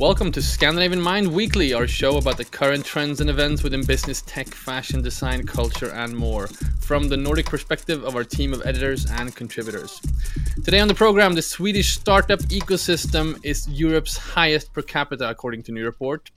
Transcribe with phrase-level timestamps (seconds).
[0.00, 4.22] Welcome to Scandinavian Mind Weekly, our show about the current trends and events within business,
[4.22, 6.48] tech, fashion, design, culture, and more,
[6.80, 10.00] from the Nordic perspective of our team of editors and contributors.
[10.64, 15.72] Today on the program, the Swedish startup ecosystem is Europe's highest per capita, according to
[15.72, 16.32] new report.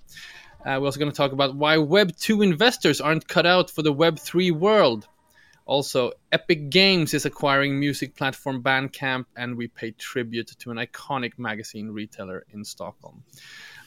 [0.64, 3.82] Uh, we're also going to talk about why Web 2 investors aren't cut out for
[3.82, 5.08] the Web 3 world.
[5.66, 11.40] Also, Epic Games is acquiring music platform Bandcamp, and we pay tribute to an iconic
[11.40, 13.24] magazine retailer in Stockholm.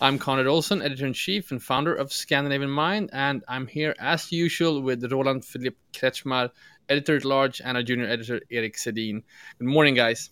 [0.00, 4.32] I'm Conrad Olson, editor in chief and founder of Scandinavian Mind, and I'm here as
[4.32, 6.50] usual with Roland Philip Kretschmar,
[6.88, 9.22] editor at large, and our junior editor Eric Sedin.
[9.58, 10.30] Good morning, guys.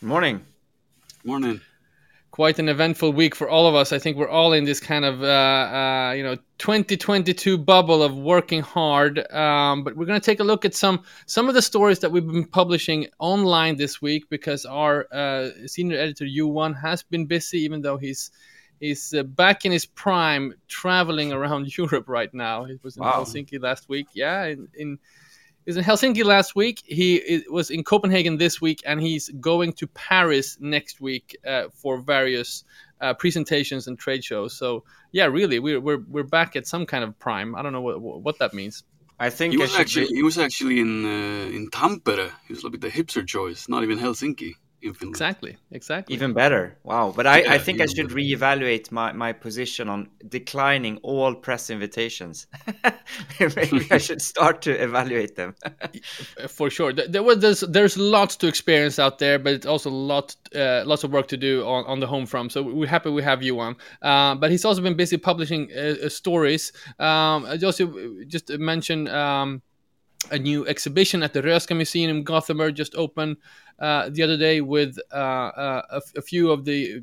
[0.00, 0.44] Good morning.
[1.24, 1.60] Morning
[2.36, 3.94] quite an eventful week for all of us.
[3.94, 8.14] I think we're all in this kind of uh, uh, you know 2022 bubble of
[8.14, 9.26] working hard.
[9.32, 12.12] Um, but we're going to take a look at some some of the stories that
[12.12, 17.60] we've been publishing online this week because our uh, senior editor U1 has been busy,
[17.60, 18.30] even though he's
[18.80, 22.64] he's uh, back in his prime, traveling around Europe right now.
[22.64, 23.12] He was in wow.
[23.12, 24.08] Helsinki last week.
[24.12, 24.98] Yeah, in, in
[25.66, 26.80] he was in Helsinki last week.
[26.86, 31.98] He was in Copenhagen this week, and he's going to Paris next week uh, for
[31.98, 32.62] various
[33.00, 34.56] uh, presentations and trade shows.
[34.56, 37.56] So yeah, really, we're, we're we're back at some kind of prime.
[37.56, 38.84] I don't know what what that means.
[39.18, 40.14] I think he was actually be...
[40.14, 42.30] he was actually in uh, in Tampere.
[42.46, 44.54] He was a little bit the hipster choice, not even Helsinki.
[44.82, 46.14] Exactly, exactly.
[46.14, 46.78] Even better.
[46.84, 47.12] Wow.
[47.14, 48.20] But I, yeah, I think I should better.
[48.20, 52.46] reevaluate my, my position on declining all press invitations.
[53.40, 55.54] Maybe I should start to evaluate them.
[56.48, 56.92] For sure.
[56.92, 60.82] There was there's, there's lots to experience out there, but it's also a lot uh,
[60.86, 62.52] lots of work to do on, on the home front.
[62.52, 63.76] So we're happy we have you on.
[64.02, 66.72] Uh, but he's also been busy publishing uh, uh stories.
[66.98, 67.80] Um, I just
[68.28, 69.62] just mention um,
[70.30, 73.36] a new exhibition at the Röhsska Museum in Gothenburg just opened
[73.78, 77.02] uh, the other day with uh, uh, a, a, few of the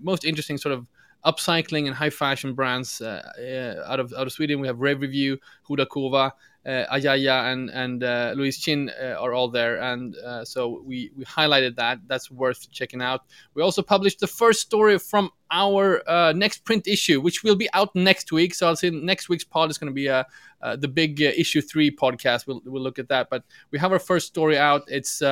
[0.00, 0.86] most interesting sort of
[1.24, 4.60] upcycling and high fashion brands uh, out of out of Sweden.
[4.60, 5.38] We have Rave Review,
[5.68, 6.32] Huda Kova, uh,
[6.68, 11.24] Ayaya and and uh, Louise Chin uh, are all there, and uh, so we we
[11.24, 12.00] highlighted that.
[12.06, 13.22] That's worth checking out.
[13.54, 17.68] We also published the first story from our uh, next print issue, which will be
[17.72, 18.54] out next week.
[18.54, 20.24] So I'll say next week's pod is going to be uh,
[20.76, 22.46] the big issue three podcast.
[22.46, 24.82] We'll we'll look at that, but we have our first story out.
[24.88, 25.22] It's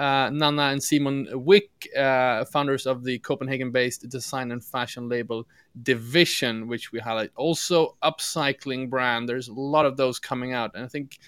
[0.00, 5.46] uh, Nana and Simon Wick, uh, founders of the Copenhagen-based design and fashion label
[5.82, 7.30] Division, which we highlight.
[7.36, 9.28] Also, upcycling brand.
[9.28, 11.18] There's a lot of those coming out, and I think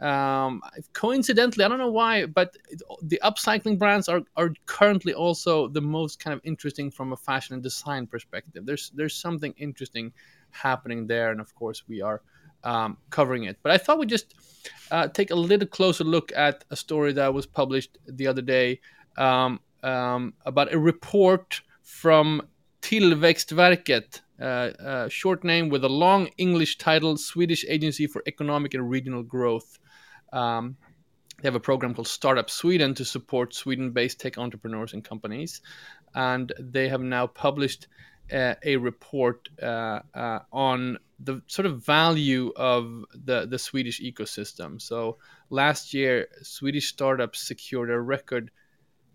[0.00, 0.62] um,
[0.94, 2.56] coincidentally, I don't know why, but
[3.02, 7.54] the upcycling brands are, are currently also the most kind of interesting from a fashion
[7.54, 8.64] and design perspective.
[8.66, 10.12] There's there's something interesting
[10.50, 12.22] happening there, and of course, we are
[12.64, 13.58] um, covering it.
[13.62, 14.34] But I thought we'd just
[14.90, 18.80] uh, take a little closer look at a story that was published the other day
[19.16, 22.42] um, um, about a report from
[22.82, 24.70] Tillväxtverket, uh,
[25.06, 29.78] a short name with a long English title, Swedish Agency for Economic and Regional Growth.
[30.32, 30.76] Um,
[31.40, 35.60] they have a program called Startup Sweden to support Sweden based tech entrepreneurs and companies.
[36.14, 37.88] And they have now published
[38.32, 44.80] uh, a report uh, uh, on the sort of value of the, the Swedish ecosystem.
[44.80, 45.18] So
[45.50, 48.50] last year, Swedish startups secured a record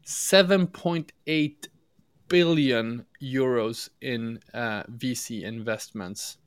[0.05, 1.67] 7.8
[2.27, 6.37] billion euros in uh, VC investments.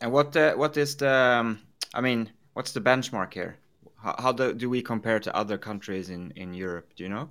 [0.00, 1.10] And what uh, what is the?
[1.10, 1.60] Um,
[1.92, 3.58] I mean, what's the benchmark here?
[4.00, 6.92] How, how do, do we compare to other countries in in Europe?
[6.96, 7.30] Do you know?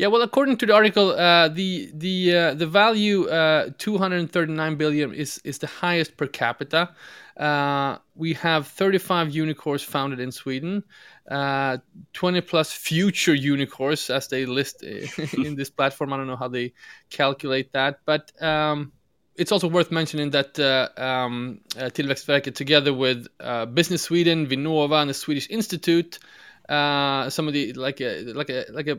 [0.00, 5.12] Yeah, well, according to the article, uh, the the uh, the value uh, 239 billion
[5.12, 6.88] is is the highest per capita.
[7.36, 10.84] Uh, we have 35 unicorns founded in Sweden,
[11.30, 11.76] uh,
[12.14, 14.82] 20 plus future unicorns as they list
[15.34, 16.14] in this platform.
[16.14, 16.72] I don't know how they
[17.10, 18.92] calculate that, but um,
[19.36, 23.26] it's also worth mentioning that uh, um, Tillväxtverket, together with
[23.74, 26.18] Business Sweden, Vinnova, and the Swedish Institute,
[26.70, 28.98] some of the like a like a like a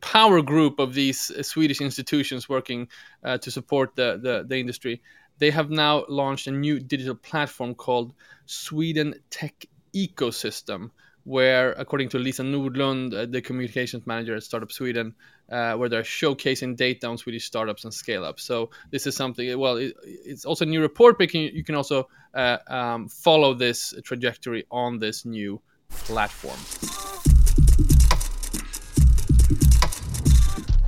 [0.00, 2.88] power group of these uh, Swedish institutions working
[3.24, 5.02] uh, to support the, the, the industry,
[5.38, 8.12] they have now launched a new digital platform called
[8.46, 10.90] Sweden Tech Ecosystem,
[11.24, 15.14] where, according to Lisa Nordlund, uh, the communications manager at Startup Sweden,
[15.50, 18.40] uh, where they're showcasing data on Swedish startups and scale up.
[18.40, 19.58] So this is something.
[19.58, 23.94] Well, it, it's also a new report, but you can also uh, um, follow this
[24.04, 25.60] trajectory on this new
[25.90, 27.27] platform.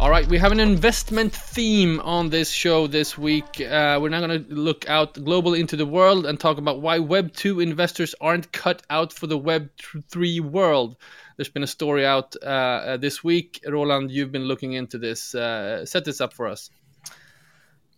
[0.00, 3.61] All right, we have an investment theme on this show this week.
[3.61, 7.00] Uh, we're now going to look out globally into the world and talk about why
[7.00, 9.69] Web 2 investors aren't cut out for the Web
[10.08, 10.97] 3 world.
[11.37, 13.61] There's been a story out uh, uh, this week.
[13.69, 15.35] Roland, you've been looking into this.
[15.35, 16.70] Uh, set this up for us.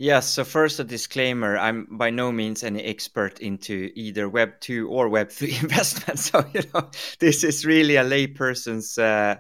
[0.03, 4.89] Yes, so first a disclaimer, I'm by no means any expert into either Web 2
[4.89, 6.19] or Web 3 investment.
[6.19, 6.91] So, you know,
[7.21, 9.37] this is really a layperson's uh,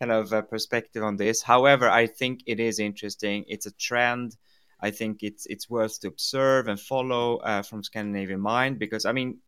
[0.00, 1.42] kind of uh, perspective on this.
[1.42, 3.44] However, I think it is interesting.
[3.46, 4.38] It's a trend.
[4.80, 9.12] I think it's it's worth to observe and follow uh, from Scandinavian Mind because I
[9.12, 9.40] mean,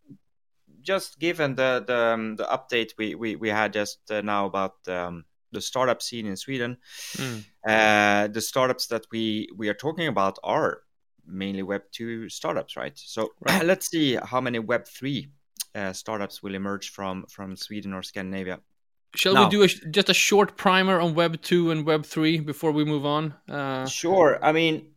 [0.82, 4.86] just given the the, um, the update we, we we had just uh, now about
[4.86, 6.76] um, the startup scene in Sweden,
[7.16, 7.44] mm.
[7.66, 10.82] uh, the startups that we we are talking about are
[11.26, 12.96] mainly Web two startups, right?
[12.96, 13.64] So right.
[13.64, 15.28] let's see how many Web three
[15.74, 18.60] uh, startups will emerge from from Sweden or Scandinavia.
[19.14, 22.40] Shall now, we do a, just a short primer on Web 2 and Web 3
[22.40, 23.34] before we move on?
[23.48, 24.38] Uh, sure.
[24.42, 24.90] I mean,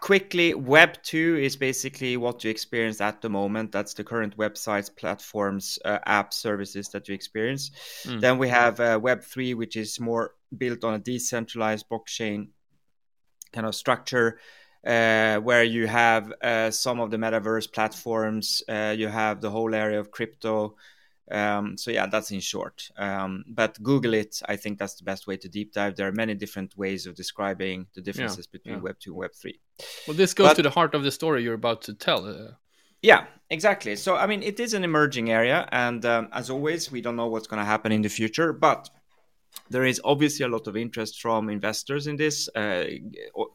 [0.00, 3.72] quickly, Web 2 is basically what you experience at the moment.
[3.72, 7.70] That's the current websites, platforms, uh, app services that you experience.
[8.04, 8.20] Mm.
[8.20, 12.48] Then we have uh, Web 3, which is more built on a decentralized blockchain
[13.52, 14.38] kind of structure.
[14.84, 19.76] Uh, where you have uh, some of the metaverse platforms, uh, you have the whole
[19.76, 20.74] area of crypto,
[21.30, 22.90] um, so yeah, that's in short.
[22.96, 24.40] Um, but Google it.
[24.48, 25.96] I think that's the best way to deep dive.
[25.96, 28.80] There are many different ways of describing the differences yeah, between yeah.
[28.80, 29.60] Web two and Web three.
[30.06, 32.26] Well, this goes but, to the heart of the story you're about to tell.
[32.26, 32.52] Uh...
[33.02, 33.96] Yeah, exactly.
[33.96, 37.28] So I mean, it is an emerging area, and um, as always, we don't know
[37.28, 38.90] what's going to happen in the future, but
[39.70, 42.48] there is obviously a lot of interest from investors in this.
[42.54, 42.84] Uh,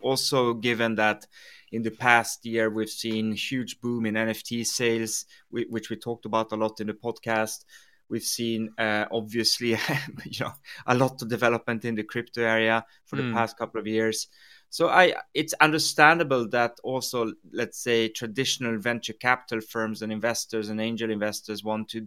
[0.01, 1.25] also, given that
[1.71, 6.51] in the past year we've seen huge boom in nft sales which we talked about
[6.51, 7.65] a lot in the podcast.
[8.09, 9.69] We've seen uh, obviously
[10.25, 10.53] you know
[10.85, 13.33] a lot of development in the crypto area for the mm.
[13.33, 14.27] past couple of years.
[14.69, 20.81] So i it's understandable that also let's say traditional venture capital firms and investors and
[20.81, 22.05] angel investors want to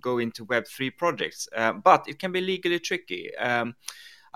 [0.00, 1.48] go into web3 projects.
[1.54, 3.34] Uh, but it can be legally tricky.
[3.36, 3.74] Um,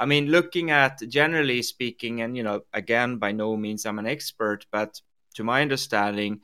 [0.00, 4.06] I mean, looking at generally speaking, and you know, again, by no means I'm an
[4.06, 5.00] expert, but
[5.34, 6.40] to my understanding,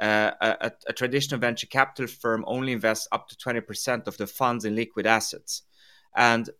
[0.00, 4.64] uh, a, a, traditional venture capital firm only invests up to 20% of the funds
[4.64, 5.62] in liquid assets.
[6.14, 6.50] And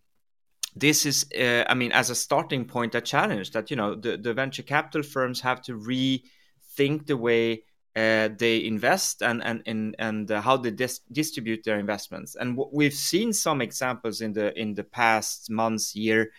[0.74, 4.16] this is, uh, I mean, as a starting point, a challenge that, you know, the,
[4.16, 7.64] the venture capital firms have to rethink the way
[7.96, 12.36] uh, they invest and and and, and uh, how they dis- distribute their investments.
[12.36, 16.30] And w- we've seen some examples in the in the past months, year,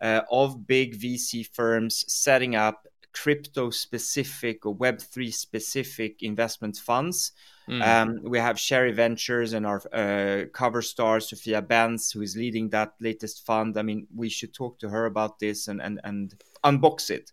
[0.00, 7.32] uh, of big VC firms setting up crypto specific or Web three specific investment funds.
[7.68, 7.82] Mm.
[7.86, 12.70] Um, we have Cherry Ventures and our uh, cover star Sophia Bendz, who is leading
[12.70, 13.76] that latest fund.
[13.76, 17.32] I mean, we should talk to her about this and and and unbox it.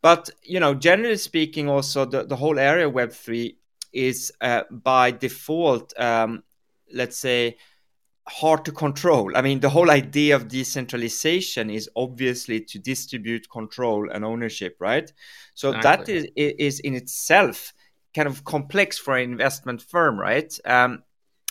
[0.00, 3.58] But you know, generally speaking, also the, the whole area Web three
[3.92, 6.42] is uh, by default, um,
[6.92, 7.56] let's say,
[8.28, 9.36] hard to control.
[9.36, 15.10] I mean, the whole idea of decentralization is obviously to distribute control and ownership, right?
[15.54, 16.20] So exactly.
[16.20, 17.72] that is is in itself
[18.14, 20.56] kind of complex for an investment firm, right?
[20.64, 21.02] Um,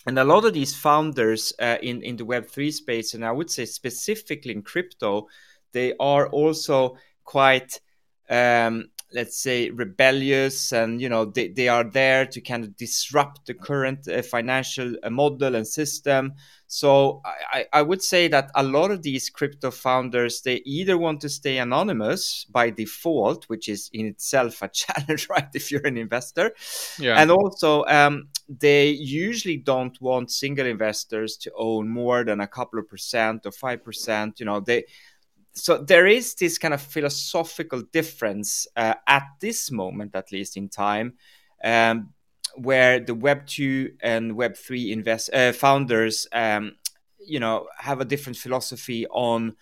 [0.06, 3.32] and a lot of these founders uh, in in the Web three space, and I
[3.32, 5.28] would say specifically in crypto,
[5.74, 6.96] they are also
[7.26, 7.82] quite
[8.30, 13.46] um, let's say rebellious and you know they, they are there to kind of disrupt
[13.46, 16.34] the current uh, financial uh, model and system
[16.70, 21.22] so I, I would say that a lot of these crypto founders they either want
[21.22, 25.98] to stay anonymous by default which is in itself a challenge right if you're an
[25.98, 26.52] investor
[27.00, 27.22] yeah.
[27.22, 32.78] and also um, they usually don't want single investors to own more than a couple
[32.78, 34.84] of percent or five percent you know they
[35.58, 40.70] so there is this kind of philosophical difference uh, at this moment, at least in
[40.70, 41.14] time,
[41.64, 42.14] um,
[42.56, 46.76] where the Web two and Web three invest uh, founders, um,
[47.20, 49.56] you know, have a different philosophy on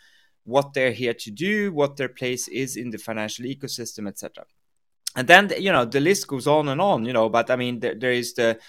[0.44, 4.46] what they're here to do, what their place is in the financial ecosystem, etc.
[5.16, 7.30] And then you know the list goes on and on, you know.
[7.30, 8.60] But I mean, there, there is the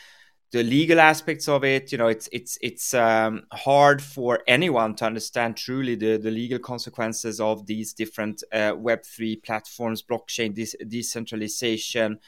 [0.56, 5.04] the legal aspects of it you know it's it's it's um, hard for anyone to
[5.04, 12.18] understand truly the, the legal consequences of these different uh, web3 platforms blockchain de- decentralization.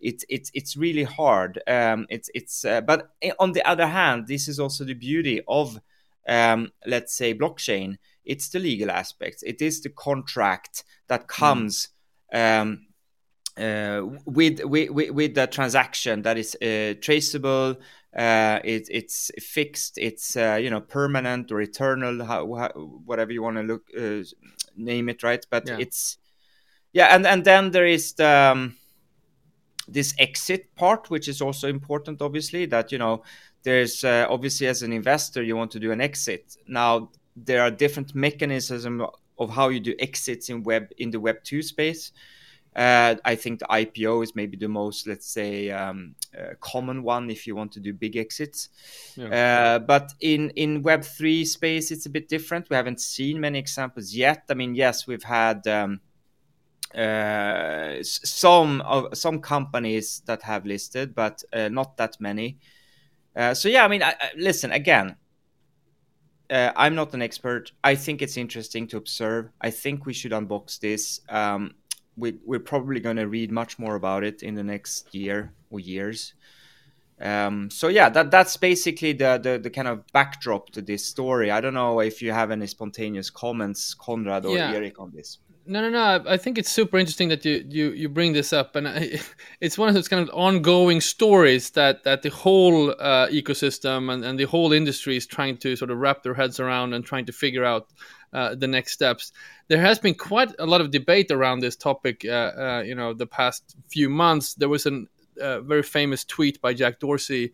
[0.00, 1.60] It's it's it's really hard.
[1.66, 3.10] Um, it's it's uh, but
[3.40, 5.80] on the other hand this is also the beauty of
[6.28, 7.98] um, let's say blockchain.
[8.24, 9.42] It's the legal aspects.
[9.42, 11.28] It is the contract that mm.
[11.28, 11.88] comes
[12.32, 12.78] mm
[13.56, 17.76] with, with with the transaction that is uh, traceable,
[18.16, 22.68] uh, it, it's fixed, it's uh, you know permanent or eternal, how, how,
[23.04, 24.22] whatever you want to look uh,
[24.76, 25.44] name it, right?
[25.50, 25.76] But yeah.
[25.78, 26.18] it's
[26.92, 28.76] yeah, and and then there is the um,
[29.88, 32.66] this exit part, which is also important, obviously.
[32.66, 33.22] That you know,
[33.62, 36.56] there's uh, obviously as an investor, you want to do an exit.
[36.66, 39.02] Now there are different mechanisms
[39.38, 42.12] of how you do exits in web in the Web two space.
[42.74, 47.30] Uh, I think the IPO is maybe the most, let's say, um, uh, common one
[47.30, 48.70] if you want to do big exits.
[49.14, 49.26] Yeah.
[49.26, 52.70] Uh, but in in Web three space, it's a bit different.
[52.70, 54.44] We haven't seen many examples yet.
[54.48, 55.66] I mean, yes, we've had.
[55.66, 56.00] Um,
[56.94, 62.58] uh, some of some companies that have listed, but uh, not that many.
[63.34, 65.16] Uh, so yeah, I mean, I, I, listen again.
[66.50, 67.72] I'm not an expert.
[67.82, 69.48] I think it's interesting to observe.
[69.58, 71.22] I think we should unbox this.
[71.30, 71.76] Um,
[72.16, 75.80] we, we're probably going to read much more about it in the next year or
[75.80, 76.34] years.
[77.20, 81.50] Um, so yeah, that that's basically the, the, the kind of backdrop to this story.
[81.50, 84.72] I don't know if you have any spontaneous comments, Konrad or yeah.
[84.72, 85.38] Erik, on this.
[85.64, 86.24] No, no, no.
[86.28, 89.20] I think it's super interesting that you you, you bring this up, and I,
[89.60, 94.24] it's one of those kind of ongoing stories that that the whole uh, ecosystem and,
[94.24, 97.26] and the whole industry is trying to sort of wrap their heads around and trying
[97.26, 97.92] to figure out
[98.32, 99.32] uh, the next steps.
[99.68, 102.24] There has been quite a lot of debate around this topic.
[102.24, 105.04] Uh, uh you know, the past few months, there was a
[105.40, 107.52] uh, very famous tweet by Jack Dorsey,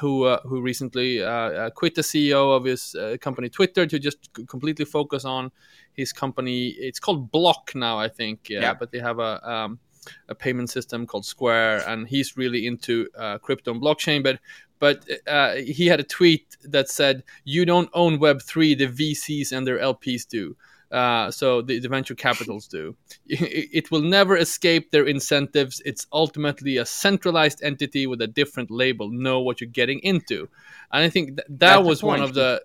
[0.00, 1.18] who uh, who recently
[1.74, 5.50] quit the CEO of his company Twitter to just completely focus on
[5.92, 6.68] his company.
[6.68, 8.48] It's called Block now, I think.
[8.48, 8.74] Yeah, yeah.
[8.74, 9.78] but they have a um,
[10.28, 14.22] a payment system called Square, and he's really into uh, crypto and blockchain.
[14.22, 14.38] But
[14.78, 19.52] but uh, he had a tweet that said, "You don't own Web three; the VCs
[19.52, 20.56] and their LPs do."
[20.92, 22.94] Uh, so the, the, venture capitals do.
[23.28, 25.82] It, it, will never escape their incentives.
[25.84, 29.10] It's ultimately a centralized entity with a different label.
[29.10, 30.48] Know what you're getting into,
[30.92, 32.62] and I think th- that That's was one of the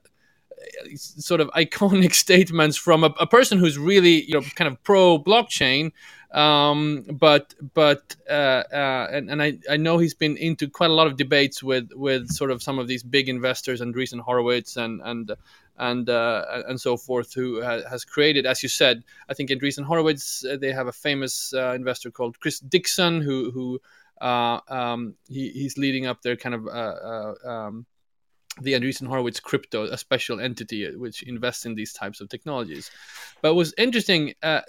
[0.96, 5.20] sort of iconic statements from a, a, person who's really you know kind of pro
[5.20, 5.92] blockchain
[6.32, 10.94] um, but but uh, uh, and, and I, I know he's been into quite a
[10.94, 14.78] lot of debates with with sort of some of these big investors and Andreessen Horowitz
[14.78, 15.32] and and
[15.78, 19.84] and uh, and so forth who has created as you said I think in Andreessen
[19.84, 23.82] Horowitz uh, they have a famous uh, investor called Chris Dixon who who
[24.22, 26.68] uh, um, he, he's leading up their kind of
[27.44, 27.86] um,
[28.64, 32.92] the Andreessen Horowitz crypto, a special entity uh, which invests in these types of technologies.
[33.42, 34.62] But what's interesting, uh,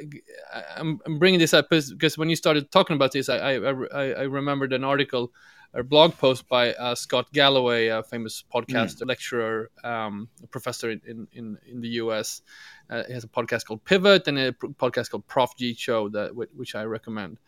[0.76, 4.22] I'm, I'm, bringing this up because when you started talking about this, I, I, I
[4.22, 5.32] remembered an article
[5.74, 9.08] or blog post by uh, Scott Galloway, a famous podcast mm.
[9.08, 12.42] lecturer, um, professor in, in, in the US.
[12.90, 16.34] Uh, he has a podcast called Pivot and a podcast called Prof G Show, that
[16.34, 17.38] which I recommend.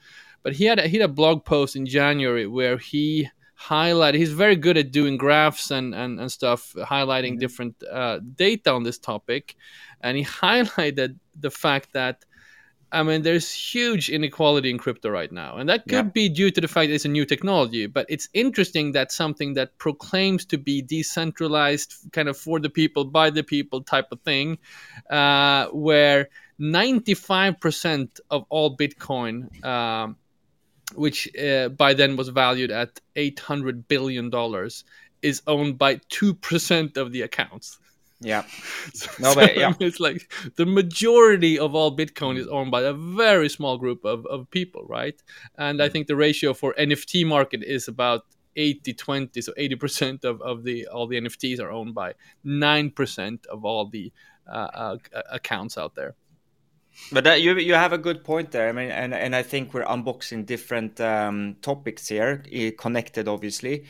[0.43, 3.29] But he had a, he had a blog post in January where he
[3.65, 7.39] highlight he's very good at doing graphs and and, and stuff highlighting mm-hmm.
[7.39, 9.57] different uh, data on this topic
[10.01, 12.25] and he highlighted the fact that
[12.95, 16.03] I mean, there's huge inequality in crypto right now, and that could yeah.
[16.03, 17.87] be due to the fact that it's a new technology.
[17.87, 23.05] But it's interesting that something that proclaims to be decentralized, kind of for the people,
[23.05, 24.59] by the people type of thing,
[25.11, 26.29] uh, where
[26.61, 30.17] 95% of all Bitcoin um,
[30.95, 34.85] which uh, by then was valued at 800 billion dollars
[35.23, 37.79] is owned by 2% of the accounts.
[38.21, 38.45] Yeah.
[38.93, 39.73] So, no but yeah.
[39.81, 44.27] it's like the majority of all bitcoin is owned by a very small group of,
[44.27, 45.21] of people right?
[45.57, 45.93] And i mm.
[45.93, 48.23] think the ratio for nft market is about
[48.57, 53.65] 80 20 so 80% of, of the all the nfts are owned by 9% of
[53.65, 54.13] all the
[54.47, 54.97] uh, uh,
[55.31, 56.15] accounts out there
[57.13, 58.69] but that, you you have a good point there.
[58.69, 62.43] I mean, and and I think we're unboxing different um, topics here,
[62.79, 63.85] connected obviously.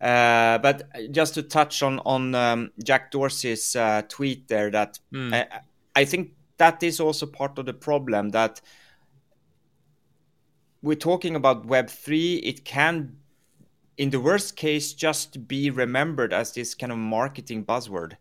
[0.00, 0.82] Uh, but
[1.12, 5.32] just to touch on on um, Jack Dorsey's uh, tweet there, that mm.
[5.32, 5.60] I,
[5.94, 8.60] I think that is also part of the problem that
[10.82, 12.36] we're talking about Web three.
[12.36, 13.16] It can,
[13.96, 18.16] in the worst case, just be remembered as this kind of marketing buzzword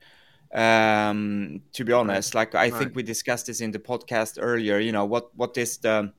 [0.54, 2.74] um, to be honest like i right.
[2.74, 6.12] think we discussed this in the podcast earlier you know what what is the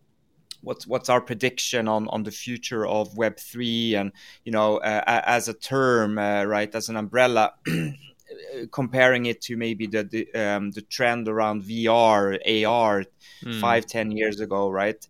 [0.62, 4.12] what's what's our prediction on on the future of web 3 and
[4.44, 7.52] you know uh, as a term uh, right as an umbrella
[8.70, 13.04] comparing it to maybe the the, um, the trend around vr ar
[13.44, 13.60] mm.
[13.60, 15.06] five ten years ago right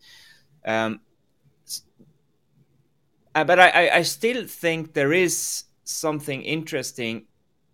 [0.65, 1.01] um,
[3.35, 7.27] uh, but I, I still think there is something interesting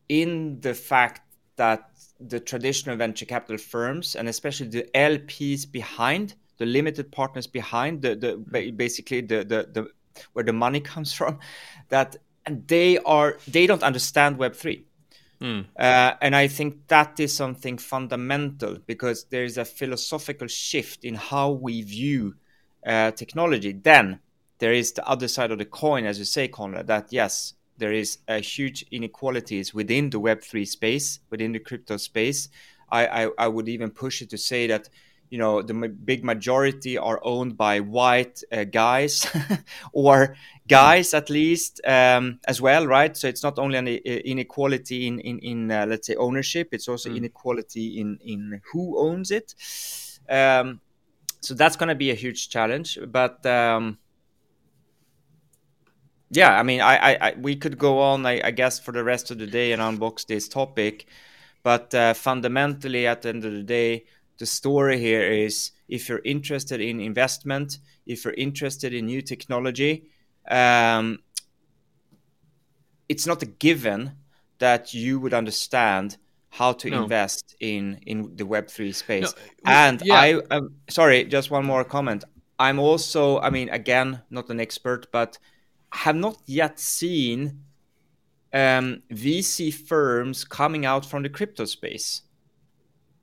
[0.09, 1.28] in the fact
[1.59, 8.03] that the traditional venture capital firms and especially the LPs behind the limited partners behind
[8.03, 9.89] the, the basically the, the, the
[10.33, 11.39] where the money comes from
[11.91, 14.83] that and they are they don't understand web3
[15.41, 15.67] Mm.
[15.79, 21.15] Uh, and I think that is something fundamental because there is a philosophical shift in
[21.15, 22.35] how we view
[22.85, 23.73] uh, technology.
[23.73, 24.21] Then
[24.59, 27.93] there is the other side of the coin, as you say, Conrad, that yes, there
[27.93, 32.49] is a huge inequalities within the Web3 space, within the crypto space.
[32.91, 34.89] I, I, I would even push it to say that
[35.31, 39.27] you know the big majority are owned by white uh, guys
[39.93, 45.21] or guys at least um, as well right so it's not only an inequality in
[45.21, 47.17] in, in uh, let's say ownership it's also mm.
[47.17, 49.55] inequality in in who owns it
[50.31, 50.81] um,
[51.41, 53.99] so that's going to be a huge challenge but um,
[56.31, 59.05] yeah i mean I, I, I, we could go on I, I, guess for the
[59.05, 61.07] rest of the day and unbox this topic
[61.63, 64.05] but uh, fundamentally at the end of the day
[64.39, 70.09] the story here is if you're interested in investment, if you're interested in new technology,
[70.49, 71.19] um,
[73.09, 74.13] it's not a given
[74.59, 76.17] that you would understand
[76.51, 77.03] how to no.
[77.03, 79.35] invest in in the Web three space.
[79.65, 80.15] No, and yeah.
[80.15, 82.25] I, I'm sorry, just one more comment.
[82.59, 85.39] I'm also, I mean, again, not an expert, but
[85.93, 87.63] have not yet seen
[88.53, 92.23] um, VC firms coming out from the crypto space.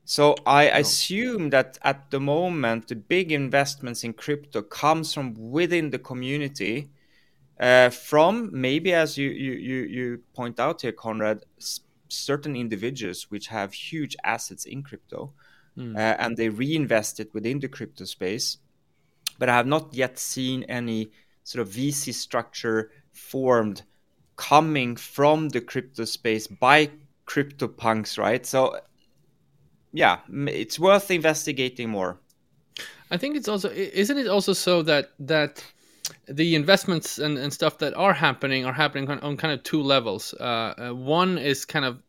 [0.04, 0.78] So I oh.
[0.78, 6.90] assume that at the moment the big investments in crypto comes from within the community,
[7.58, 13.30] uh, from maybe as you, you you you point out here, Conrad, s- certain individuals
[13.30, 15.32] which have huge assets in crypto,
[15.76, 15.96] mm.
[15.96, 18.58] uh, and they reinvest it within the crypto space.
[19.38, 21.10] But I have not yet seen any
[21.46, 23.82] sort of VC structure formed
[24.34, 26.90] coming from the crypto space by
[27.24, 28.44] crypto punks, right?
[28.44, 28.80] So
[29.92, 32.18] yeah, it's worth investigating more.
[33.12, 35.64] I think it's also isn't it also so that that
[36.28, 39.82] the investments and, and stuff that are happening are happening on, on kind of two
[39.82, 40.34] levels.
[40.40, 42.02] Uh, uh, one is kind of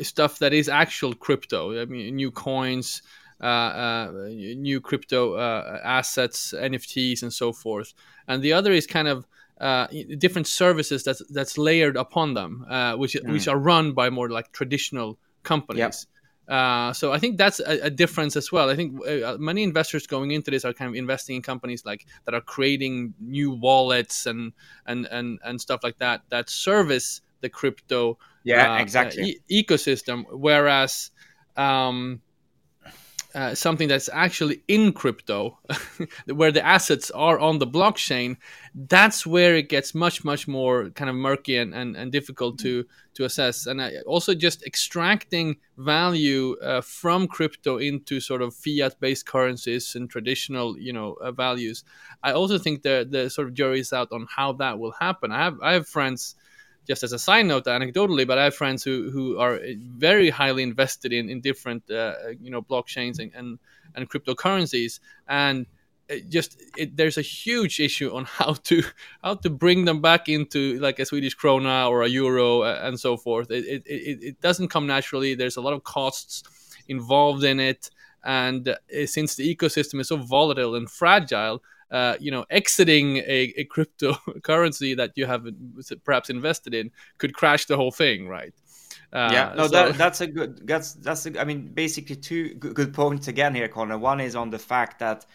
[0.00, 1.80] stuff that is actual crypto.
[1.80, 3.02] I mean, new coins,
[3.42, 7.94] new crypto uh, assets, NFTs, and so forth.
[8.28, 9.26] And the other is kind of
[9.60, 9.86] uh,
[10.18, 12.66] different services that's that's layered upon them,
[12.98, 13.32] which mm.
[13.32, 15.78] which are run by more like traditional companies.
[15.78, 15.92] Yep.
[16.48, 18.68] Uh, so I think that's a, a, difference as well.
[18.68, 22.04] I think uh, many investors going into this are kind of investing in companies like
[22.24, 24.52] that are creating new wallets and
[24.84, 30.24] and and and stuff like that that service the crypto yeah uh, exactly e- ecosystem.
[30.32, 31.12] Whereas
[31.56, 32.20] um,
[33.34, 35.58] uh, something that's actually in crypto,
[36.26, 38.36] where the assets are on the blockchain,
[38.74, 42.84] that's where it gets much, much more kind of murky and, and, and difficult to,
[43.14, 43.66] to assess.
[43.66, 50.10] And also just extracting value uh, from crypto into sort of fiat based currencies and
[50.10, 51.84] traditional, you know, uh, values.
[52.22, 55.32] I also think the, the sort of jury is out on how that will happen.
[55.32, 56.36] I have, I have friends
[56.86, 59.60] just as a side note, anecdotally, but I have friends who, who are
[59.96, 63.58] very highly invested in, in different uh, you know blockchains and, and,
[63.94, 65.66] and cryptocurrencies, and
[66.08, 68.82] it just it, there's a huge issue on how to
[69.22, 72.98] how to bring them back into like a Swedish krona or a euro uh, and
[72.98, 73.50] so forth.
[73.50, 75.34] It, it, it, it doesn't come naturally.
[75.34, 76.42] There's a lot of costs
[76.88, 77.90] involved in it,
[78.24, 81.62] and uh, since the ecosystem is so volatile and fragile,
[81.92, 85.46] uh, you know, exiting a, a cryptocurrency that you have
[86.04, 88.54] perhaps invested in could crash the whole thing, right?
[89.12, 89.68] Uh, yeah, no, so...
[89.68, 90.66] that, that's a good.
[90.66, 91.26] That's that's.
[91.26, 93.98] A, I mean, basically two good, good points again here, Connor.
[93.98, 95.26] One is on the fact that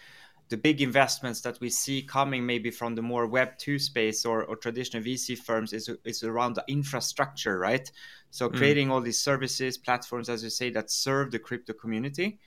[0.50, 4.44] the big investments that we see coming maybe from the more web 2 space or,
[4.46, 7.92] or traditional vc firms is, is around the infrastructure right
[8.32, 8.56] so mm.
[8.56, 8.92] creating mm.
[8.92, 12.40] all these services platforms as you say that serve the crypto community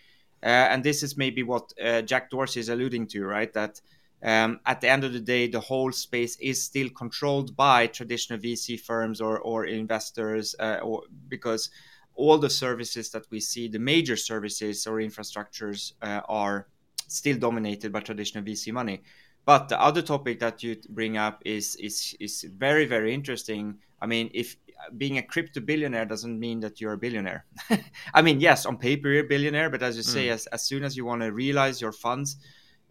[0.43, 3.81] uh, and this is maybe what uh, jack dorsey is alluding to right that
[4.23, 8.39] um, at the end of the day, the whole space is still controlled by traditional
[8.39, 11.71] VC firms or, or investors, uh, or, because
[12.15, 16.67] all the services that we see, the major services or infrastructures, uh, are
[17.09, 19.03] still dominated by traditional VC money.
[19.47, 23.79] But the other topic that you bring up is is is very very interesting.
[24.01, 24.57] I mean, if
[24.97, 27.45] being a crypto billionaire doesn't mean that you're a billionaire.
[28.15, 30.33] I mean, yes, on paper you're a billionaire, but as you say, mm.
[30.33, 32.37] as, as soon as you want to realize your funds,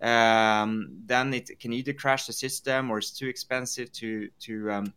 [0.02, 4.94] um, then it can either crash the system or it's too expensive to to um,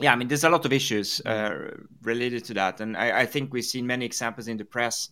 [0.00, 1.70] yeah i mean there's a lot of issues uh,
[2.02, 2.80] related to that.
[2.80, 5.10] And I, I, think we've seen many examples in the press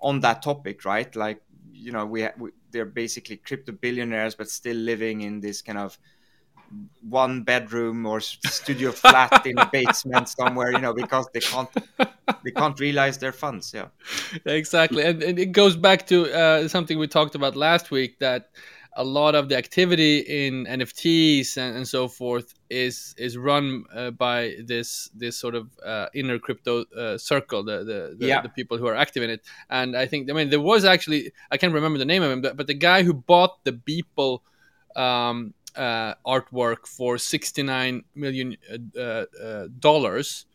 [0.00, 1.14] on that topic right?
[1.16, 5.78] Like you know we, we they're basically crypto billionaires but still living in this kind
[5.78, 5.98] of
[7.08, 11.68] one bedroom or studio flat in a basement somewhere you know because they can't
[12.44, 13.88] they can't realize their funds yeah
[14.44, 18.50] exactly and, and it goes back to uh, something we talked about last week that
[18.94, 24.10] a lot of the activity in NFTs and, and so forth is is run uh,
[24.10, 28.42] by this this sort of uh, inner crypto uh, circle, the the, the, Yeah.
[28.42, 29.42] the people who are active in it.
[29.70, 32.40] And I think I mean there was actually I can't remember the name of him,
[32.42, 34.40] but, but the guy who bought the Beeple
[34.96, 38.56] um, uh, artwork for 69 million
[38.96, 39.00] uh,
[39.42, 40.46] uh, dollars.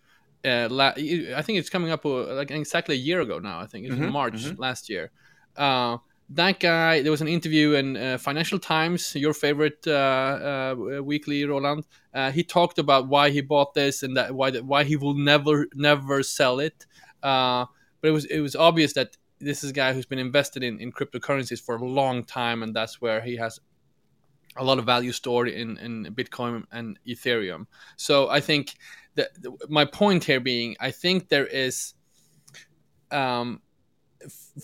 [0.43, 3.59] Uh, la- I think it's coming up uh, like exactly a year ago now.
[3.59, 4.59] I think it was in Mhm, March mhm.
[4.59, 5.11] last year.
[5.55, 5.97] Uh,
[6.29, 11.45] that guy, there was an interview in uh, Financial Times, your favorite uh, uh, weekly,
[11.45, 11.85] Roland.
[12.13, 15.13] Uh, he talked about why he bought this and that why that why he will
[15.13, 16.85] never never sell it.
[17.21, 17.65] Uh,
[18.01, 20.79] but it was it was obvious that this is a guy who's been invested in,
[20.79, 23.59] in cryptocurrencies for a long time, and that's where he has
[24.57, 27.67] a lot of value stored in, in Bitcoin and Ethereum.
[27.97, 28.75] So I think
[29.15, 29.29] that
[29.69, 31.93] my point here being, I think there is,
[33.11, 33.61] um,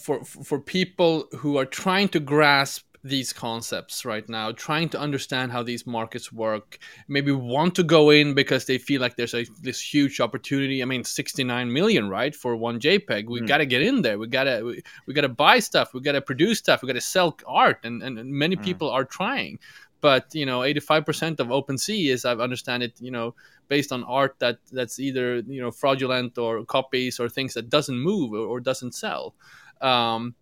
[0.01, 5.51] for for people who are trying to grasp these concepts right now, trying to understand
[5.51, 9.45] how these markets work, maybe want to go in because they feel like there's a
[9.61, 10.81] this huge opportunity.
[10.81, 13.27] I mean, 69 million, right, for one JPEG.
[13.27, 13.47] We Mm.
[13.47, 14.19] got to get in there.
[14.19, 15.93] We gotta we, we gotta buy stuff.
[15.93, 16.81] We gotta produce stuff.
[16.81, 18.63] We gotta sell art, and and and many Mm.
[18.63, 19.57] people are trying.
[20.01, 23.35] But you know, 85% of OpenSea is, I understand it, you know,
[23.67, 27.97] based on art that that's either you know fraudulent or copies or things that doesn't
[27.97, 29.35] move or, or doesn't sell.
[29.79, 30.35] Um,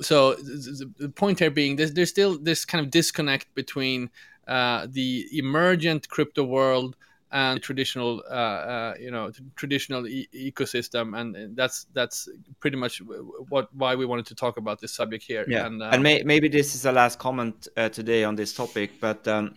[0.00, 4.10] so th- th- the point here being there's, there's still this kind of disconnect between
[4.48, 6.96] uh, the emergent crypto world
[7.34, 12.28] and traditional uh, uh, you know traditional e- ecosystem and that's that's
[12.60, 13.02] pretty much
[13.48, 16.22] what why we wanted to talk about this subject here Yeah, and, uh, and may,
[16.22, 19.54] maybe this is the last comment uh, today on this topic, but um,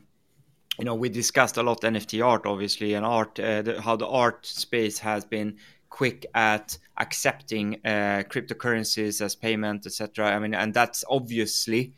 [0.80, 4.08] you know we discussed a lot NFT art, obviously, and art, uh, the, how the
[4.08, 5.58] art space has been
[5.98, 10.28] quick at accepting uh, cryptocurrencies as payment, etc.
[10.36, 11.94] I mean, and that's obviously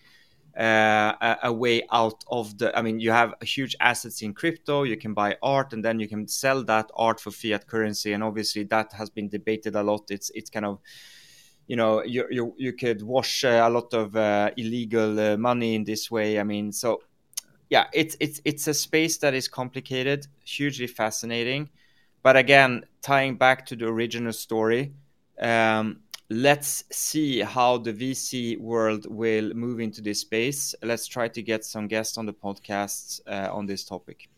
[0.57, 2.67] uh, a, a way out of the.
[2.77, 4.83] I mean, you have huge assets in crypto.
[4.83, 8.23] You can buy art, and then you can sell that art for fiat currency, and
[8.23, 10.09] obviously that has been debated a lot.
[10.09, 10.79] It's it's kind of
[11.67, 15.75] you know you you, you could wash uh, a lot of uh, illegal uh, money
[15.75, 16.99] in this way i mean so
[17.69, 21.69] yeah it's it's it's a space that is complicated hugely fascinating
[22.23, 24.93] but again tying back to the original story
[25.39, 31.41] um, let's see how the vc world will move into this space let's try to
[31.41, 34.29] get some guests on the podcast uh, on this topic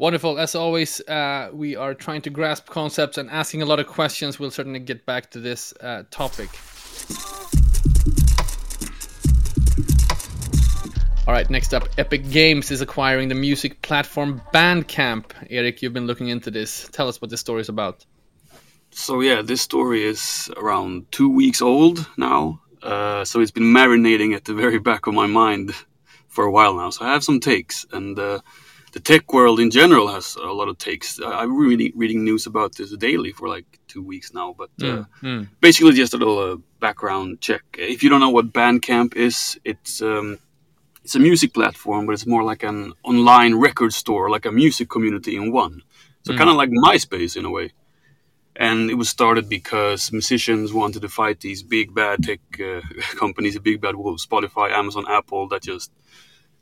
[0.00, 0.38] Wonderful.
[0.38, 4.38] As always, uh, we are trying to grasp concepts and asking a lot of questions.
[4.40, 6.48] We'll certainly get back to this uh, topic.
[11.30, 15.26] All right, next up, Epic Games is acquiring the music platform Bandcamp.
[15.48, 16.88] Eric, you've been looking into this.
[16.90, 18.04] Tell us what this story is about.
[18.90, 22.60] So yeah, this story is around two weeks old now.
[22.82, 25.70] Uh, so it's been marinating at the very back of my mind
[26.26, 26.90] for a while now.
[26.90, 28.40] So I have some takes, and uh,
[28.90, 31.20] the tech world in general has a lot of takes.
[31.20, 34.56] Uh, I'm really reading news about this daily for like two weeks now.
[34.58, 35.46] But uh, Mm.
[35.60, 37.62] basically, just a little uh, background check.
[37.78, 40.40] If you don't know what Bandcamp is, it's um,
[41.04, 44.88] it's a music platform, but it's more like an online record store, like a music
[44.88, 45.82] community in one.
[46.24, 46.38] So Mm.
[46.38, 47.72] kind of like MySpace in a way.
[48.56, 52.80] And it was started because musicians wanted to fight these big bad tech uh,
[53.22, 55.90] companies, the big bad wolves, Spotify, Amazon, Apple, that just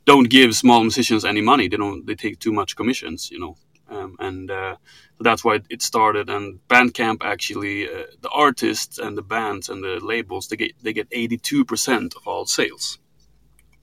[0.05, 1.67] don't give small musicians any money.
[1.67, 2.05] They don't.
[2.05, 3.55] They take too much commissions, you know.
[3.89, 4.75] Um, and uh,
[5.19, 6.29] that's why it started.
[6.29, 10.93] And Bandcamp actually, uh, the artists and the bands and the labels, they get they
[10.93, 12.99] get eighty two percent of all sales,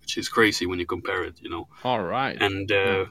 [0.06, 1.66] which is crazy when you compare it, you know.
[1.82, 2.40] All right.
[2.40, 3.06] And uh,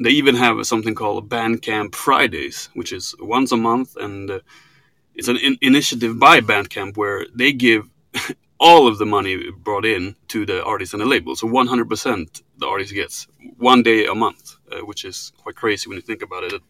[0.00, 4.40] they even have something called Bandcamp Fridays, which is once a month, and uh,
[5.14, 7.88] it's an in- initiative by Bandcamp where they give
[8.58, 11.36] all of the money brought in to the artist and the label.
[11.36, 15.94] So 100% the artist gets one day a month, uh, which is quite crazy when
[15.94, 16.60] you think about it.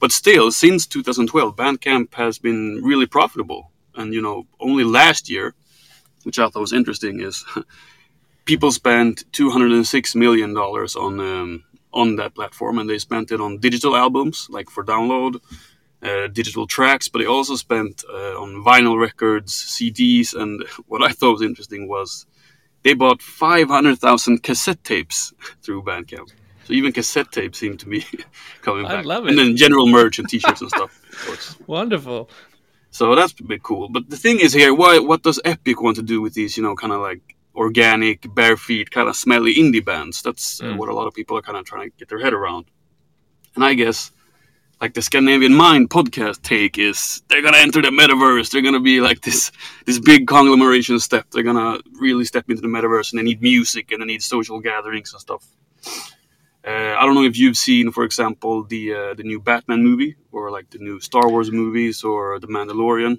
[0.00, 3.70] But still, since 2012, Bandcamp has been really profitable.
[3.94, 5.54] And, you know, only last year,
[6.22, 7.44] which I thought was interesting, is
[8.44, 13.58] people spent 206 million dollars on um, on that platform, and they spent it on
[13.58, 15.40] digital albums, like for download,
[16.02, 21.12] uh, digital tracks, but they also spent uh, on vinyl records, CDs, and what I
[21.12, 22.26] thought was interesting was
[22.82, 26.30] they bought 500,000 cassette tapes through Bandcamp.
[26.64, 28.04] So even cassette tapes seem to be
[28.62, 28.92] coming back.
[28.92, 29.30] I love it.
[29.30, 31.56] And then general merch and T-shirts and stuff, of course.
[31.66, 32.30] Wonderful.
[32.92, 33.88] So that's a bit cool.
[33.88, 34.98] But the thing is here, why?
[34.98, 36.56] What does Epic want to do with these?
[36.56, 40.16] You know, kind of like organic, bare feet, kind of smelly indie bands.
[40.26, 40.76] That's uh, Mm.
[40.78, 42.64] what a lot of people are kind of trying to get their head around.
[43.54, 44.12] And I guess
[44.82, 48.48] like the Scandinavian Mind podcast take is they're gonna enter the metaverse.
[48.50, 49.52] They're gonna be like this
[49.86, 51.24] this big conglomeration step.
[51.30, 51.72] They're gonna
[52.06, 55.20] really step into the metaverse, and they need music and they need social gatherings and
[55.26, 55.44] stuff.
[56.70, 60.12] Uh, I don't know if you've seen, for example, the uh, the new Batman movie
[60.32, 63.14] or like the new Star Wars movies or the Mandalorian.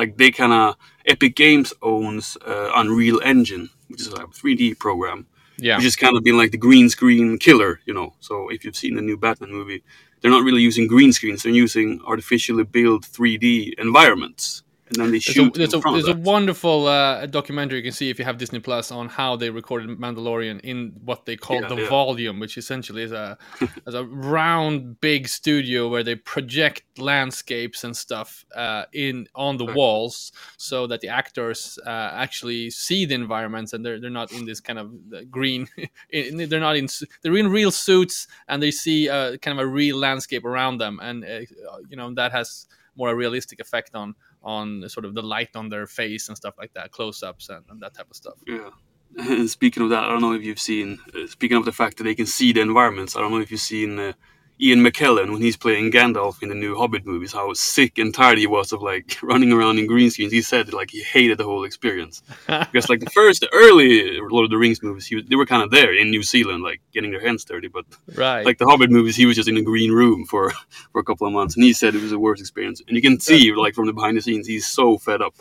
[0.00, 0.76] Like they kind of
[1.12, 5.26] Epic Games owns uh, Unreal Engine, which is like a 3D program,
[5.58, 5.76] Yeah.
[5.76, 8.14] which has kind of been like the green screen killer, you know.
[8.18, 9.82] So if you've seen the new Batman movie,
[10.20, 15.18] they're not really using green screens; they're using artificially built 3D environments, and then they
[15.18, 18.36] There's a, there's a, there's a wonderful uh, documentary you can see if you have
[18.36, 21.88] Disney Plus on how they recorded Mandalorian in what they call Yeah, the yeah.
[21.88, 23.38] volume, which essentially is a
[23.86, 29.64] is a round big studio where they project landscapes and stuff uh, in on the
[29.64, 34.44] walls so that the actors uh, actually see the environments and they're they're not in
[34.44, 35.66] this kind of uh, green.
[36.10, 36.88] in, they're not in
[37.22, 41.00] they're in real suits and they see uh, kind of a real landscape around them,
[41.02, 41.40] and uh,
[41.88, 42.66] you know that has
[42.96, 46.54] more a realistic effect on on sort of the light on their face and stuff
[46.58, 48.34] like that, close ups and, and that type of stuff.
[48.46, 48.70] Yeah.
[49.16, 50.98] And speaking of that, I don't know if you've seen.
[51.14, 53.50] Uh, speaking of the fact that they can see the environments, I don't know if
[53.50, 54.12] you've seen uh,
[54.60, 57.32] Ian McKellen when he's playing Gandalf in the new Hobbit movies.
[57.32, 60.32] How sick and tired he was of like running around in green screens.
[60.32, 64.44] He said like he hated the whole experience because like the first, the early Lord
[64.44, 66.80] of the Rings movies, he was, they were kind of there in New Zealand, like
[66.92, 67.66] getting their hands dirty.
[67.66, 68.44] But right.
[68.44, 70.50] like the Hobbit movies, he was just in a green room for
[70.92, 72.80] for a couple of months, and he said it was the worst experience.
[72.86, 75.34] And you can see like from the behind the scenes, he's so fed up.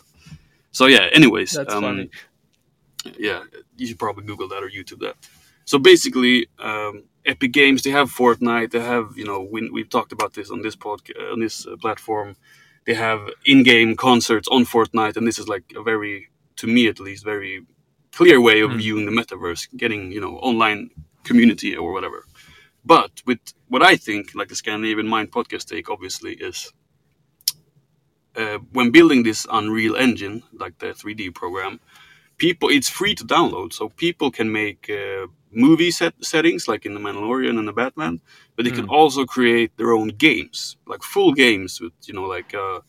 [0.72, 1.10] So yeah.
[1.14, 2.10] Anyways, That's um, funny.
[3.20, 3.44] yeah,
[3.78, 5.18] you should probably Google that or YouTube that.
[5.66, 8.72] So basically, um, Epic Games they have Fortnite.
[8.72, 11.78] They have you know we, we've talked about this on this podcast on this uh,
[11.78, 12.36] platform.
[12.86, 17.00] They have in-game concerts on Fortnite, and this is like a very, to me at
[17.00, 17.66] least, very
[18.12, 18.78] clear way of Mm.
[18.78, 20.90] viewing the metaverse, getting you know online
[21.24, 22.26] community or whatever.
[22.86, 26.74] But with what I think, like the Scandinavian Mind podcast take, obviously is
[28.36, 31.80] uh, when building this Unreal Engine, like the 3D program,
[32.38, 36.94] people it's free to download, so people can make uh, movie set settings like in
[36.94, 38.20] the Mandalorian and the Batman,
[38.56, 42.54] but they can also create their own games, like full games with you know like
[42.54, 42.80] uh,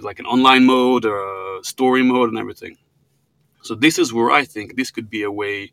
[0.00, 2.76] like an online mode or a story mode and everything.
[3.62, 5.72] So this is where I think this could be a way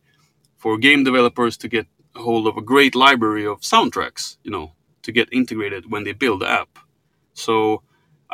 [0.58, 4.74] for game developers to get a hold of a great library of soundtracks, you know,
[5.04, 6.80] to get integrated when they build the app.
[7.34, 7.84] So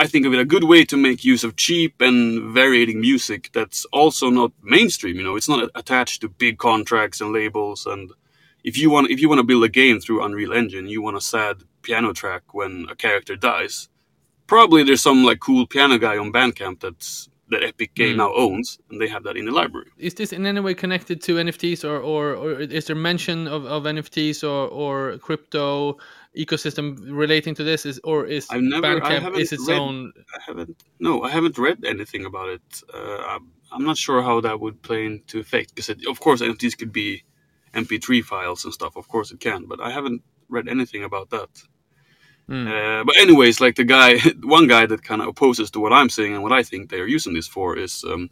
[0.01, 3.51] I think of it a good way to make use of cheap and varying music
[3.53, 5.17] that's also not mainstream.
[5.17, 7.85] You know, it's not attached to big contracts and labels.
[7.85, 8.11] And
[8.63, 11.17] if you want, if you want to build a game through Unreal Engine, you want
[11.17, 13.89] a sad piano track when a character dies.
[14.47, 18.17] Probably there's some like cool piano guy on Bandcamp that's that Epic Game Mm.
[18.17, 19.89] now owns, and they have that in the library.
[19.97, 23.65] Is this in any way connected to NFTs or, or, or is there mention of,
[23.65, 25.97] of NFTs or, or crypto
[26.35, 27.85] ecosystem relating to this?
[27.85, 30.13] Is or is I've never- I Bandcamp haven't is its read- own?
[30.35, 30.83] I haven't.
[30.99, 32.83] No, I haven't read anything about it.
[32.93, 36.77] Uh, I'm, I'm not sure how that would play into effect because, of course, NFTs
[36.77, 37.23] could be
[37.73, 38.95] MP3 files and stuff.
[38.97, 41.49] Of course, it can, but I haven't read anything about that.
[42.51, 42.67] Hmm.
[42.67, 46.09] Uh, but anyways, like the guy, one guy that kind of opposes to what I'm
[46.09, 48.29] saying and what I think they are using this for is, um,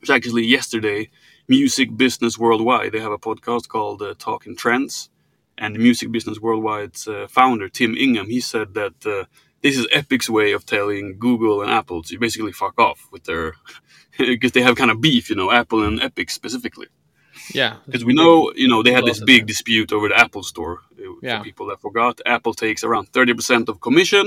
[0.00, 1.10] was actually yesterday,
[1.46, 2.90] Music Business Worldwide.
[2.90, 5.10] They have a podcast called uh, Talking Trends,
[5.58, 9.26] and Music Business Worldwide's uh, founder Tim Ingham he said that uh,
[9.62, 13.54] this is Epic's way of telling Google and Apple to basically fuck off with their
[14.18, 16.88] because they have kind of beef, you know, Apple and Epic specifically.
[17.54, 20.80] Yeah, Because we know, you know, they had this big dispute over the Apple Store.
[20.98, 21.38] Uh, Yeah.
[21.38, 24.26] For people that forgot, Apple takes around thirty percent of commission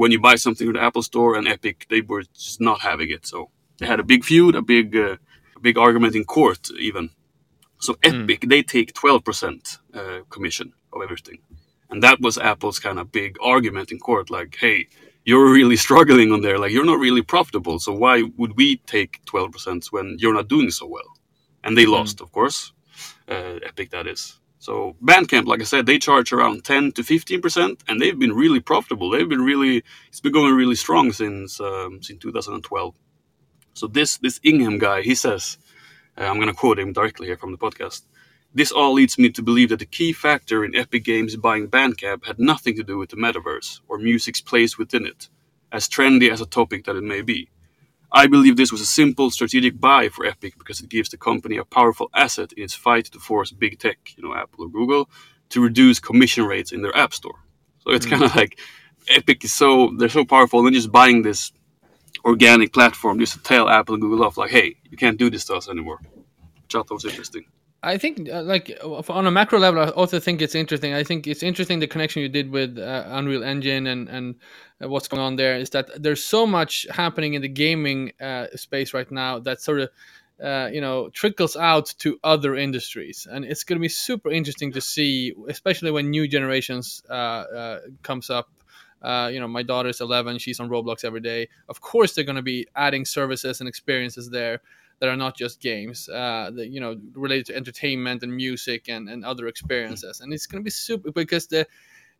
[0.00, 3.10] when you buy something with the Apple Store, and Epic they were just not having
[3.16, 3.26] it.
[3.26, 3.38] So
[3.78, 5.16] they had a big feud, a big, uh,
[5.62, 7.10] big argument in court, even.
[7.78, 8.22] So Hmm.
[8.22, 9.62] Epic they take twelve percent
[9.98, 11.38] uh, commission of everything,
[11.90, 14.30] and that was Apple's kind of big argument in court.
[14.30, 14.78] Like, hey,
[15.28, 16.58] you're really struggling on there.
[16.58, 17.78] Like, you're not really profitable.
[17.78, 21.10] So why would we take twelve percent when you're not doing so well?
[21.64, 22.72] And they lost, of course.
[23.28, 24.38] Uh, Epic, that is.
[24.60, 28.34] So Bandcamp, like I said, they charge around 10 to 15 percent, and they've been
[28.34, 29.10] really profitable.
[29.10, 32.94] They've been really, it's been going really strong since um, since 2012.
[33.74, 35.58] So this this Ingham guy, he says,
[36.18, 38.02] uh, I'm going to quote him directly here from the podcast.
[38.54, 42.26] This all leads me to believe that the key factor in Epic Games buying Bandcamp
[42.26, 45.28] had nothing to do with the metaverse or music's place within it,
[45.72, 47.50] as trendy as a topic that it may be.
[48.16, 51.56] I believe this was a simple strategic buy for Epic because it gives the company
[51.56, 55.10] a powerful asset in its fight to force big tech, you know, Apple or Google,
[55.48, 57.40] to reduce commission rates in their app store.
[57.80, 58.36] So it's kind of mm.
[58.36, 58.60] like
[59.08, 61.52] Epic is so they're so powerful, and they're just buying this
[62.24, 65.44] organic platform just to tell Apple and Google off, like, hey, you can't do this
[65.46, 65.98] to us anymore.
[66.62, 67.44] Which I thought was interesting.
[67.84, 70.94] I think, uh, like on a macro level, I also think it's interesting.
[70.94, 74.34] I think it's interesting the connection you did with uh, Unreal Engine and and
[74.78, 78.94] what's going on there is that there's so much happening in the gaming uh, space
[78.94, 79.90] right now that sort of
[80.42, 83.28] uh, you know trickles out to other industries.
[83.30, 87.80] And it's going to be super interesting to see especially when new generations uh, uh,
[88.02, 88.48] comes up.
[89.02, 91.48] Uh, you know my daughter's 11 she's on roblox every day.
[91.68, 94.62] Of course they're going to be adding services and experiences there
[95.04, 99.10] that are not just games uh, that you know related to entertainment and music and,
[99.10, 100.20] and other experiences.
[100.20, 101.66] And it's going to be super because the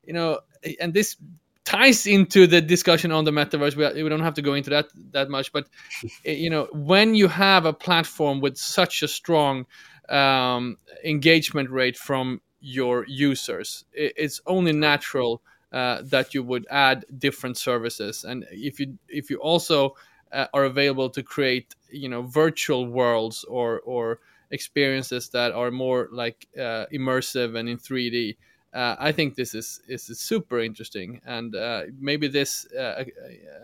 [0.05, 0.41] you know
[0.79, 1.17] and this
[1.65, 3.75] ties into the discussion on the metaverse.
[3.75, 5.67] We, we don't have to go into that that much but
[6.27, 9.65] eh, you know when you have a platform with such a strong
[10.11, 15.41] um, engagement rate from your users it, it's only natural
[15.73, 18.25] uh, that you would add different services.
[18.25, 19.97] And if you if you also
[20.33, 26.09] uh, are available to create you know virtual worlds or or experiences that are more
[26.13, 28.37] like uh, immersive and in 3D.
[28.73, 33.05] Uh, I think this is is super interesting, and uh, maybe this uh, uh,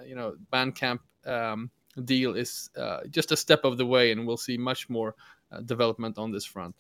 [0.07, 1.70] you know Bandcamp um,
[2.05, 2.70] deal is
[3.11, 5.14] just a step of the way, and we'll see much more
[5.64, 6.77] development on this front.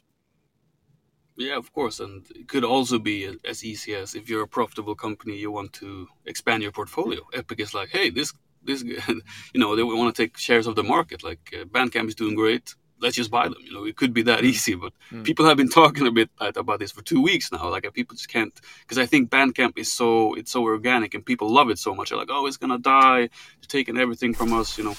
[1.36, 4.94] Yeah, of course, and it could also be as easy as if you're a profitable
[4.94, 7.20] company, you want to expand your portfolio.
[7.32, 9.22] Epic is like, hey, this this you
[9.54, 12.74] know they want to take shares of the market like uh, bandcamp is doing great
[13.00, 14.44] let's just buy them you know it could be that mm.
[14.44, 15.24] easy but mm.
[15.24, 18.28] people have been talking a bit about this for two weeks now like people just
[18.28, 21.94] can't because i think bandcamp is so it's so organic and people love it so
[21.94, 24.94] much they're like oh it's gonna die they're taking everything from us you know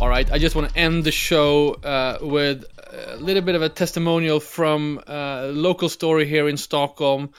[0.00, 3.62] all right i just want to end the show uh, with a little bit of
[3.62, 7.30] a testimonial from a local story here in stockholm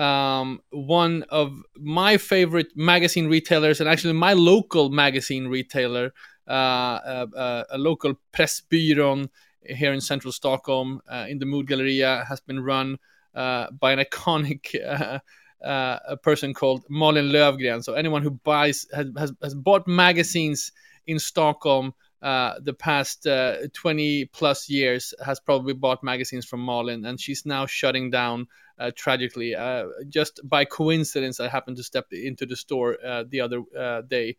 [0.00, 6.12] um, one of my favorite magazine retailers, and actually my local magazine retailer,
[6.48, 9.28] uh, uh, uh, a local Pressbyrån
[9.62, 12.98] here in central Stockholm, uh, in the Mood Galleria, has been run
[13.34, 14.74] uh, by an iconic
[15.62, 17.84] a person called Malin Lövgren.
[17.84, 20.72] So anyone who buys has, has, has bought magazines
[21.06, 27.04] in Stockholm uh, the past uh, 20 plus years has probably bought magazines from Malin,
[27.04, 28.46] and she's now shutting down
[28.78, 29.54] uh, tragically.
[29.54, 33.62] Uh, just by coincidence, I happened to step into the store uh, the other
[34.08, 34.36] day,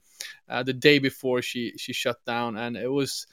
[0.47, 3.27] the day before she she shut down, and it was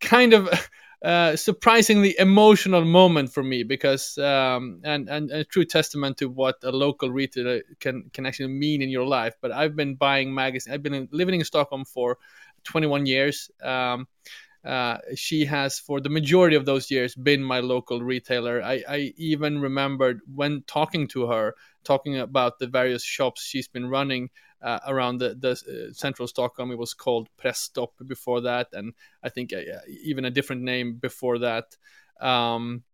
[0.00, 0.48] kind of.
[1.02, 6.54] Uh, surprisingly emotional moment for me because um, and, and a true testament to what
[6.62, 9.34] a local retailer can can actually mean in your life.
[9.40, 10.72] But I've been buying magazines.
[10.72, 12.18] I've been living in Stockholm for
[12.62, 13.50] 21 years.
[13.60, 14.06] Um,
[14.64, 18.62] uh, she has, for the majority of those years, been my local retailer.
[18.62, 23.88] I, I, even remembered when talking to her, talking about the various shops she's been
[23.88, 24.30] running
[24.62, 26.70] uh, around the, the uh, central Stockholm.
[26.70, 29.60] It was called Pressstopp before that, and I think uh,
[30.04, 31.76] even a different name before that.
[32.20, 32.84] Um,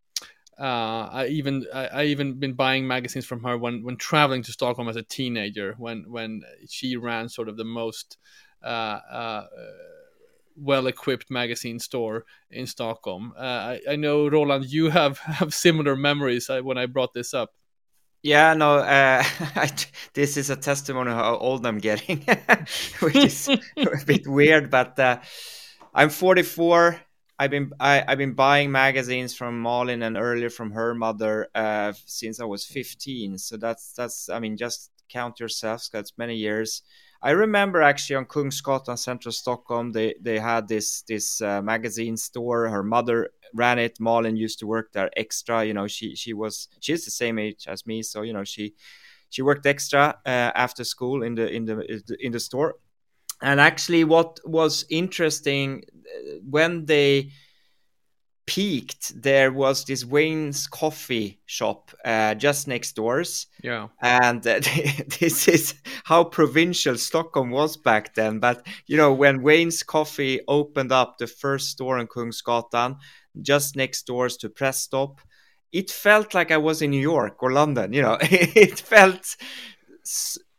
[0.58, 4.52] uh, I even I, I, even been buying magazines from her when when traveling to
[4.52, 8.16] Stockholm as a teenager when when she ran sort of the most
[8.62, 9.46] uh, uh,
[10.56, 13.32] well-equipped magazine store in Stockholm.
[13.38, 17.54] I, I, know Roland, you have have similar memories when I brought this up.
[18.22, 19.22] Yeah, no, uh,
[20.14, 22.24] this is a testimony how old I'm getting,
[23.00, 24.70] which is a bit weird.
[24.70, 25.20] But uh,
[25.94, 27.00] I'm 44.
[27.38, 31.92] I've been I, have been buying magazines from Malin and earlier from her mother uh,
[32.06, 33.38] since I was 15.
[33.38, 35.88] So that's that's I mean just count yourselves.
[35.92, 36.82] That's many years.
[37.20, 42.68] I remember actually on Kungsgatan, central Stockholm, they they had this this uh, magazine store.
[42.68, 43.98] Her mother ran it.
[44.00, 45.64] Malin used to work there extra.
[45.64, 48.74] You know, she she was she's the same age as me, so you know she
[49.30, 52.76] she worked extra uh, after school in the in the in the store.
[53.42, 57.30] And actually, what was interesting uh, when they
[58.48, 63.46] peaked, there was this Wayne's coffee shop uh, just next doors.
[63.62, 63.88] Yeah.
[64.00, 64.60] And uh,
[65.20, 68.38] this is how provincial Stockholm was back then.
[68.38, 72.96] But, you know, when Wayne's coffee opened up the first store in Kungsgatan,
[73.42, 75.18] just next doors to Pressstopp,
[75.70, 77.92] it felt like I was in New York or London.
[77.92, 79.36] You know, it felt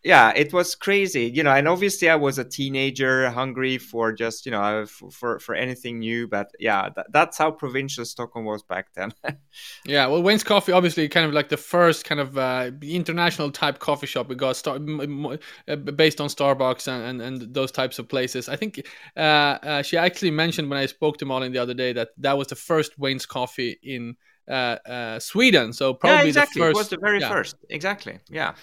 [0.03, 4.45] yeah it was crazy you know and obviously i was a teenager hungry for just
[4.45, 8.87] you know for for anything new but yeah that, that's how provincial stockholm was back
[8.93, 9.11] then.
[9.85, 13.79] Yeah well wayne's coffee obviously kind of like the first kind of uh, international type
[13.79, 18.07] coffee shop we got start uh, based on starbucks and, and, and those types of
[18.07, 18.49] places.
[18.49, 18.85] I think
[19.17, 22.37] uh, uh, she actually mentioned when i spoke to Malin the other day that that
[22.37, 24.15] was the first wayne's coffee in
[24.49, 25.73] uh, uh, Sweden.
[25.73, 26.59] So probably yeah, exactly.
[26.59, 26.75] the first.
[26.75, 27.29] It was the very yeah.
[27.29, 27.55] first.
[27.69, 28.19] Exactly.
[28.29, 28.55] Yeah.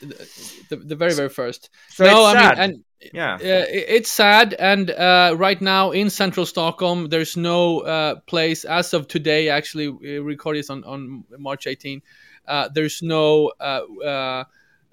[0.00, 0.28] The,
[0.70, 1.70] the, the, very very first.
[1.90, 2.58] So no, I sad.
[2.58, 7.80] mean, and yeah uh, it's sad and uh, right now in central stockholm there's no
[7.80, 12.00] uh, place as of today actually we record this on, on march 18
[12.48, 14.44] uh, there's no uh, uh,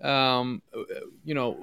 [0.04, 0.62] um,
[1.24, 1.58] you know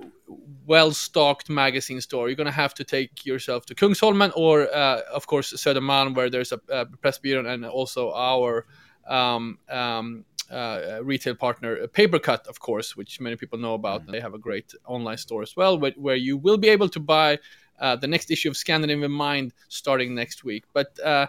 [0.66, 5.52] well stocked magazine store you're gonna have to take yourself to kungsholmen or of course
[5.52, 8.66] södermalm where there's a, a pressbyrån and also our
[9.06, 14.02] um, um, uh, retail partner uh, Papercut, of course, which many people know about.
[14.02, 14.12] Mm-hmm.
[14.12, 17.00] They have a great online store as well, where, where you will be able to
[17.00, 17.38] buy
[17.78, 20.64] uh, the next issue of Scandinavian Mind starting next week.
[20.72, 21.28] But uh,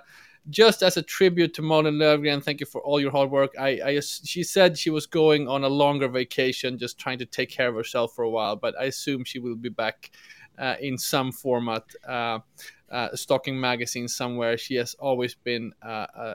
[0.49, 3.53] just as a tribute to Malin Lövgren, thank you for all your hard work.
[3.59, 7.49] I, I, she said she was going on a longer vacation, just trying to take
[7.49, 8.55] care of herself for a while.
[8.55, 10.11] But I assume she will be back
[10.57, 11.83] uh, in some format.
[12.07, 12.39] Uh,
[12.91, 14.57] uh, stocking magazine somewhere.
[14.57, 16.33] She has always been uh, uh,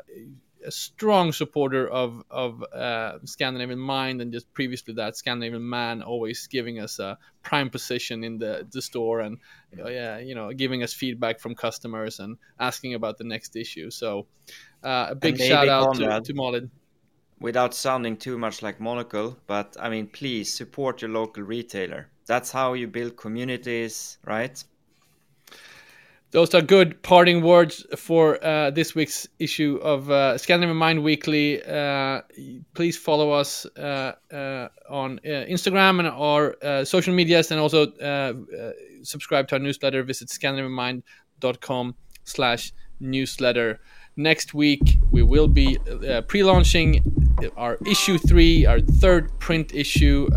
[0.65, 6.47] a strong supporter of of uh, Scandinavian Mind, and just previously that Scandinavian Man, always
[6.47, 9.39] giving us a prime position in the the store, and
[9.73, 13.91] yeah, you know, giving us feedback from customers and asking about the next issue.
[13.91, 14.27] So
[14.83, 16.71] uh, a big shout out Conrad, to, to Malin.
[17.41, 22.09] Without sounding too much like Monocle, but I mean, please support your local retailer.
[22.27, 24.63] That's how you build communities, right?
[26.33, 31.63] Those are good parting words for uh, this week's issue of uh, Scandinavian Mind Weekly.
[31.63, 32.23] Uh,
[32.75, 37.87] please follow us uh, uh, on uh, Instagram and our social medias, and also
[39.03, 40.03] subscribe to our newsletter.
[40.03, 43.81] Visit scandinavianmind.com slash newsletter.
[44.19, 45.79] Next week, we will be
[46.27, 50.29] pre-launching our issue three, our third print issue.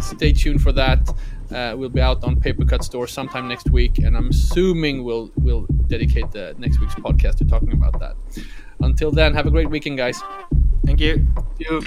[0.00, 1.08] stay tuned for that
[1.54, 5.66] uh, will be out on Papercut Store sometime next week, and I'm assuming we'll we'll
[5.86, 8.16] dedicate the next week's podcast to talking about that.
[8.80, 10.20] Until then, have a great weekend, guys.
[10.84, 11.26] Thank you.
[11.58, 11.82] Thank you.